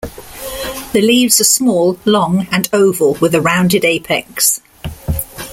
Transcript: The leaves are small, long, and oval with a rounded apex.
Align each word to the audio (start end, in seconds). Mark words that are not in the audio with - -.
The 0.93 0.99
leaves 1.01 1.39
are 1.39 1.43
small, 1.43 1.99
long, 2.05 2.47
and 2.51 2.67
oval 2.73 3.13
with 3.21 3.35
a 3.35 3.39
rounded 3.39 3.85
apex. 3.85 4.59